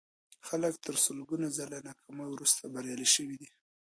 [0.47, 3.49] خلک تر سلګونه ځله ناکاميو وروسته بريالي شوي دي.